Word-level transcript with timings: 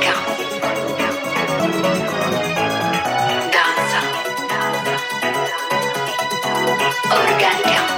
musica, 0.00 0.14
danza, 3.52 4.00
organica. 7.10 7.89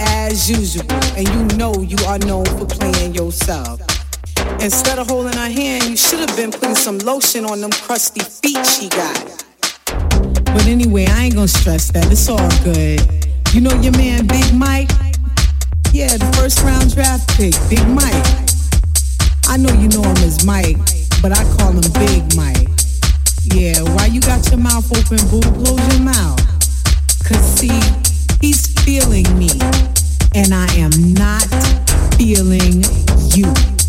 As 0.00 0.48
usual. 0.48 0.86
And 1.16 1.28
you 1.28 1.56
know 1.56 1.74
you 1.80 1.96
are 2.06 2.18
known 2.18 2.44
for 2.46 2.66
playing 2.66 3.14
yourself. 3.14 3.80
Instead 4.60 4.98
of 4.98 5.08
holding 5.08 5.36
her 5.36 5.50
hand, 5.50 5.84
you 5.84 5.96
should 5.96 6.20
have 6.20 6.36
been 6.36 6.50
putting 6.50 6.74
some 6.74 6.98
lotion 6.98 7.44
on 7.44 7.60
them 7.60 7.70
crusty 7.70 8.20
feet 8.20 8.64
she 8.66 8.88
got. 8.88 9.44
But 10.44 10.66
anyway, 10.66 11.06
I 11.06 11.24
ain't 11.24 11.34
gonna 11.34 11.48
stress 11.48 11.90
that. 11.92 12.10
It's 12.10 12.28
all 12.28 12.50
good. 12.64 13.00
You 13.54 13.60
know 13.60 13.74
your 13.80 13.92
man 13.96 14.26
Big 14.26 14.54
Mike? 14.54 14.90
Yeah, 15.92 16.16
the 16.16 16.30
first 16.38 16.62
round 16.62 16.94
draft 16.94 17.28
pick, 17.36 17.54
Big 17.68 17.86
Mike. 17.88 18.26
I 19.48 19.56
know 19.56 19.72
you 19.74 19.88
know 19.88 20.02
him 20.02 20.16
as 20.22 20.44
Mike, 20.44 20.78
but 21.20 21.32
I 21.32 21.42
call 21.58 21.72
him 21.72 21.82
Big 21.98 22.36
Mike. 22.36 22.68
Yeah, 23.54 23.82
why 23.96 24.06
you 24.06 24.20
got 24.20 24.48
your 24.50 24.60
mouth 24.60 24.86
open, 24.92 25.18
boo? 25.28 25.40
Close 25.64 25.94
your 25.94 26.04
mouth. 26.04 26.38
Cause 27.26 27.42
see, 27.58 27.74
he's 28.40 28.66
feeling 28.84 29.26
me, 29.38 29.50
and 30.34 30.54
I 30.54 30.66
am 30.76 31.14
not 31.14 31.44
feeling 32.16 32.82
you. 33.34 33.79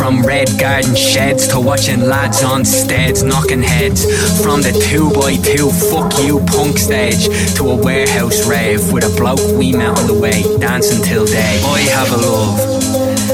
From 0.00 0.22
red 0.22 0.48
garden 0.58 0.96
sheds 0.96 1.46
to 1.48 1.60
watching 1.60 2.00
lads 2.00 2.42
on 2.42 2.64
steads 2.64 3.22
knocking 3.22 3.60
heads. 3.62 4.06
From 4.42 4.62
the 4.62 4.72
2 4.72 5.12
by 5.12 5.36
2 5.36 5.68
fuck 5.92 6.18
you 6.24 6.40
punk 6.46 6.78
stage 6.78 7.28
to 7.56 7.68
a 7.68 7.76
warehouse 7.76 8.48
rave 8.48 8.90
with 8.94 9.04
a 9.04 9.14
bloke 9.20 9.44
we 9.58 9.72
met 9.72 9.98
on 9.98 10.06
the 10.06 10.18
way, 10.18 10.40
dancing 10.58 11.04
till 11.04 11.26
day. 11.26 11.60
I 11.66 11.80
have 11.92 12.10
a 12.12 12.16
love 12.16 12.80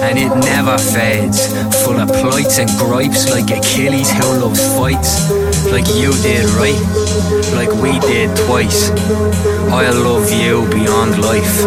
and 0.03 0.19
it 0.19 0.35
never 0.43 0.77
fades. 0.77 1.55
Full 1.85 2.01
of 2.01 2.09
plights 2.09 2.59
and 2.59 2.69
gripes 2.83 3.31
like 3.31 3.49
Achilles 3.51 4.11
who 4.11 4.27
loves 4.43 4.67
fights. 4.75 5.31
Like 5.71 5.87
you 5.95 6.11
did, 6.27 6.51
right? 6.59 6.83
Like 7.55 7.71
we 7.79 7.95
did 8.01 8.37
twice. 8.45 8.91
I 9.71 9.91
love 9.91 10.33
you 10.33 10.67
beyond 10.75 11.23
life. 11.23 11.63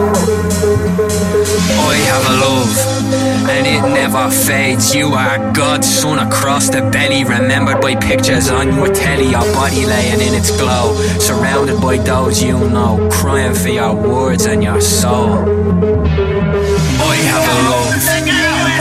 I 1.88 1.96
have 2.12 2.26
a 2.28 2.36
love, 2.44 2.89
and 3.50 3.66
it 3.66 3.82
never 3.94 4.30
fades. 4.30 4.94
You 4.94 5.08
are 5.14 5.52
God's 5.54 5.88
son 5.88 6.20
across 6.20 6.70
the 6.70 6.82
belly, 6.92 7.24
remembered 7.24 7.82
by 7.82 7.96
pictures 7.96 8.50
on 8.50 8.76
your 8.76 8.94
telly, 8.94 9.30
your 9.32 9.48
body 9.54 9.86
laying 9.86 10.22
in 10.22 10.34
its 10.34 10.52
glow, 10.60 10.94
surrounded 11.20 11.82
by 11.82 11.98
those 11.98 12.42
you 12.42 12.58
know, 12.58 13.10
crying 13.12 13.56
for 13.56 13.70
your 13.70 13.96
words 13.96 14.46
and 14.46 14.64
your 14.64 14.82
soul. 14.82 15.34
I 17.12 17.16
have 17.32 17.46
a 17.56 17.58
love 17.72 18.09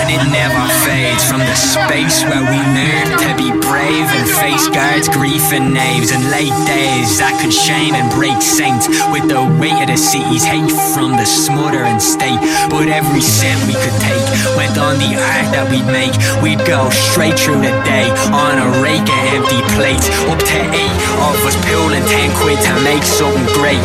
and 0.09 0.17
it 0.17 0.33
never 0.33 0.65
fades 0.89 1.25
from 1.29 1.41
the 1.41 1.55
space 1.55 2.25
where 2.25 2.41
we 2.41 2.59
learn 2.73 3.09
to 3.21 3.31
be 3.37 3.53
brave 3.61 4.09
and 4.17 4.25
face 4.41 4.69
guards, 4.69 5.09
grief 5.09 5.53
and 5.53 5.75
knaves 5.75 6.13
and 6.13 6.25
late 6.33 6.55
days 6.65 7.21
that 7.21 7.37
could 7.41 7.53
shame 7.53 7.93
and 7.93 8.09
break 8.17 8.41
saints 8.41 8.89
with 9.13 9.29
the 9.29 9.43
weight 9.61 9.77
of 9.85 9.89
the 9.93 10.01
city's 10.01 10.45
hate 10.45 10.73
from 10.97 11.13
the 11.13 11.29
smothering 11.29 12.01
state. 12.01 12.41
But 12.73 12.89
every 12.89 13.21
cent 13.21 13.61
we 13.69 13.77
could 13.77 13.97
take 14.01 14.25
went 14.57 14.81
on 14.81 14.97
the 14.97 15.13
art 15.13 15.53
that 15.53 15.69
we'd 15.69 15.89
make. 15.93 16.17
We'd 16.41 16.65
go 16.65 16.89
straight 16.89 17.37
through 17.37 17.61
the 17.61 17.75
day 17.85 18.09
on 18.33 18.57
a 18.57 18.69
rake 18.81 19.05
of 19.05 19.23
empty 19.37 19.61
plates, 19.77 20.09
up 20.33 20.41
to 20.41 20.59
eight 20.73 20.97
of 21.21 21.37
us 21.45 21.57
pulling 21.69 22.05
ten 22.09 22.33
quid 22.41 22.57
to 22.65 22.73
make 22.81 23.05
something 23.05 23.49
great. 23.61 23.85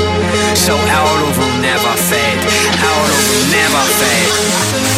So 0.56 0.72
our 0.72 1.12
love 1.20 1.36
will 1.36 1.58
never 1.60 1.94
fade, 2.08 2.40
our 2.80 3.04
love 3.12 3.28
will 3.28 3.48
never 3.52 3.84
fade. 4.00 4.93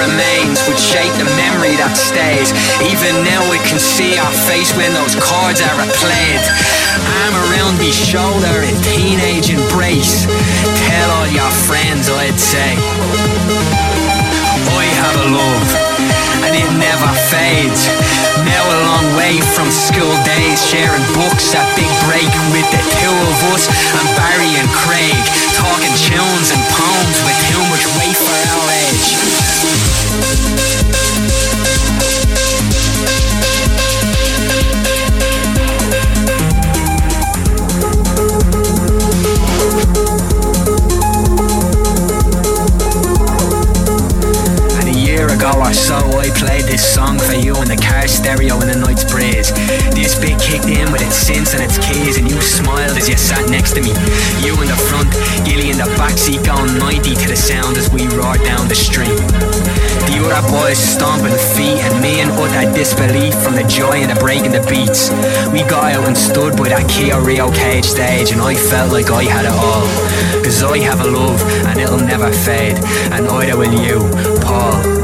Remains 0.00 0.64
would 0.64 0.80
shape 0.80 1.12
the 1.20 1.28
memory 1.36 1.76
that 1.76 1.92
stays. 1.96 2.50
Even 2.88 3.20
now 3.22 3.44
we 3.52 3.60
can 3.68 3.76
see 3.76 4.16
our 4.16 4.34
face 4.48 4.72
when 4.72 4.92
those 4.96 5.12
cards 5.16 5.60
are 5.60 5.76
replayed. 5.76 6.44
Arm 7.24 7.34
around 7.52 7.76
me 7.76 7.92
shoulder 7.92 8.64
in 8.64 8.74
teenage 8.80 9.52
embrace. 9.52 10.24
Tell 10.88 11.08
all 11.20 11.28
your 11.28 11.52
friends 11.68 12.08
I'd 12.08 12.40
say. 12.40 12.76
I 14.72 14.84
have 14.96 15.16
a 15.20 15.28
love 15.36 16.29
and 16.50 16.58
it 16.58 16.70
never 16.82 17.06
fades. 17.30 17.86
Now 18.42 18.64
a 18.66 18.78
long 18.82 19.06
way 19.16 19.38
from 19.54 19.70
school 19.70 20.14
days, 20.26 20.58
sharing 20.66 21.06
books 21.14 21.54
at 21.54 21.62
Big 21.78 21.90
Break 22.10 22.26
with 22.50 22.66
the 22.74 22.82
two 22.98 23.14
of 23.30 23.54
us 23.54 23.70
and 23.70 24.06
Barry 24.18 24.50
and 24.58 24.66
Craig, 24.74 25.22
talking 25.54 25.94
tunes 26.10 26.50
and 26.50 26.62
poems 26.74 27.18
with 27.22 27.38
too 27.46 27.62
much 27.70 27.86
weight 27.98 28.18
for 28.18 28.34
our 28.34 28.66
age. 31.22 31.29
Or 45.58 45.72
so, 45.72 45.96
I 46.20 46.30
played 46.36 46.64
this 46.64 46.84
song 46.84 47.18
for 47.18 47.34
you 47.34 47.56
in 47.62 47.68
the 47.68 47.80
car 47.80 48.06
stereo 48.06 48.60
in 48.60 48.68
the 48.68 48.78
night's 48.78 49.02
breeze. 49.08 49.50
This 49.96 50.14
bit 50.20 50.38
kicked 50.38 50.68
in 50.68 50.92
with 50.92 51.02
its 51.02 51.16
synths 51.16 51.54
and 51.56 51.62
its 51.64 51.80
keys, 51.80 52.18
and 52.18 52.30
you 52.30 52.38
smiled 52.40 52.96
as 52.96 53.08
you 53.08 53.16
sat 53.16 53.48
next 53.50 53.72
to 53.74 53.80
me. 53.80 53.90
You 54.44 54.54
in 54.62 54.68
the 54.68 54.78
front, 54.78 55.10
Gilly 55.48 55.70
in 55.70 55.78
the 55.78 55.88
backseat, 55.98 56.44
going 56.44 56.78
90 56.78 57.14
to 57.14 57.26
the 57.28 57.36
sound 57.36 57.76
as 57.76 57.90
we 57.90 58.06
roared 58.14 58.44
down 58.44 58.68
the 58.68 58.76
street. 58.76 59.16
The 60.12 60.20
other 60.22 60.44
boys 60.52 60.78
stomping 60.78 61.34
feet, 61.56 61.80
and 61.88 61.96
me 62.02 62.20
in 62.20 62.28
utter 62.30 62.70
disbelief 62.76 63.34
from 63.42 63.56
the 63.56 63.64
joy 63.64 64.04
and 64.04 64.10
the 64.10 64.20
breaking 64.20 64.52
the 64.52 64.62
beats. 64.68 65.10
We 65.50 65.64
got 65.66 65.96
out 65.96 66.06
and 66.06 66.16
stood 66.16 66.56
by 66.56 66.68
that 66.68 66.84
Kia 66.86 67.18
Rio 67.18 67.50
cage 67.50 67.86
stage, 67.86 68.30
and 68.30 68.40
I 68.40 68.54
felt 68.54 68.92
like 68.92 69.10
I 69.10 69.24
had 69.24 69.48
it 69.48 69.56
all. 69.56 69.88
Cause 70.44 70.62
I 70.62 70.78
have 70.78 71.00
a 71.00 71.08
love, 71.08 71.40
and 71.66 71.80
it'll 71.80 72.04
never 72.04 72.30
fade, 72.30 72.76
and 73.10 73.26
either 73.26 73.56
will 73.56 73.72
you, 73.72 73.98
Paul. 74.44 74.99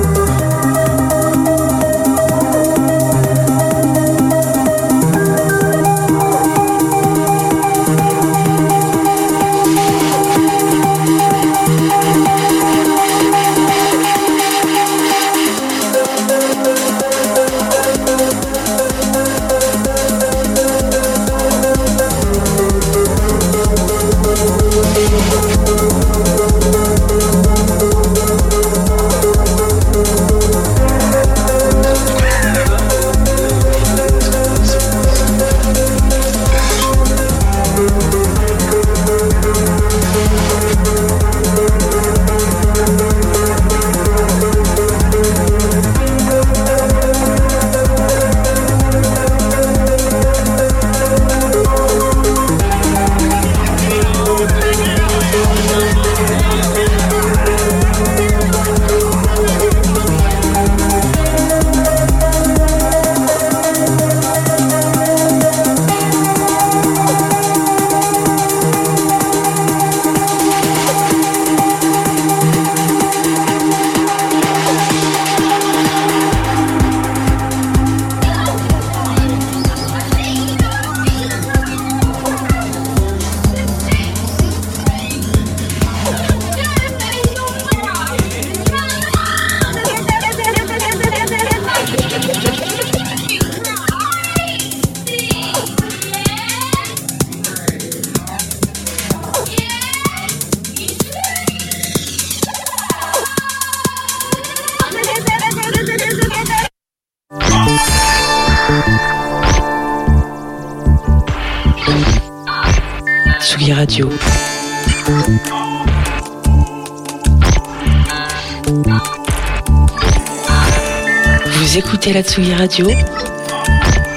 La 122.17 122.23
Tsugi 122.23 122.55
Radio 122.55 122.89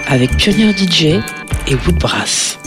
avec 0.08 0.30
Pioneer 0.38 0.72
DJ 0.72 1.22
et 1.68 1.76
Woodbrass. 1.86 2.58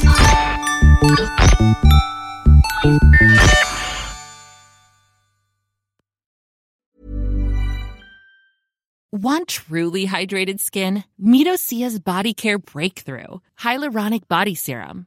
Want 9.10 9.48
truly 9.48 10.04
hydrated 10.04 10.60
skin? 10.60 11.04
Meet 11.18 11.46
Body 11.98 12.34
Care 12.34 12.58
Breakthrough 12.58 13.40
Hyaluronic 13.58 14.28
Body 14.28 14.54
Serum. 14.54 15.06